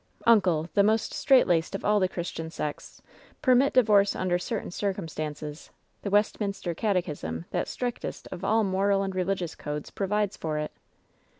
[0.25, 0.67] "Uncle!
[0.73, 3.03] the most straitlaced of all the Christian sects
[3.43, 5.69] permit divorce under certain circumstances.
[6.01, 10.71] The Westminster Catechism, that strictest of all moral and religious codes, provides for it."